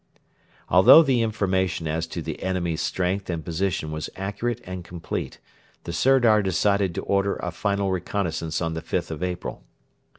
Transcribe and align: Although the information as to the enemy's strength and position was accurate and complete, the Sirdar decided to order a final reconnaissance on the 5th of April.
Although 0.67 1.03
the 1.03 1.21
information 1.21 1.87
as 1.87 2.07
to 2.07 2.23
the 2.23 2.41
enemy's 2.41 2.81
strength 2.81 3.29
and 3.29 3.45
position 3.45 3.91
was 3.91 4.09
accurate 4.15 4.59
and 4.63 4.83
complete, 4.83 5.37
the 5.83 5.93
Sirdar 5.93 6.41
decided 6.41 6.95
to 6.95 7.03
order 7.03 7.35
a 7.35 7.51
final 7.51 7.91
reconnaissance 7.91 8.63
on 8.63 8.73
the 8.73 8.81
5th 8.81 9.11
of 9.11 9.21
April. 9.21 9.63